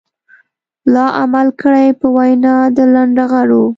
[0.93, 3.65] لا عمل کړي په وينا د لنډغرو.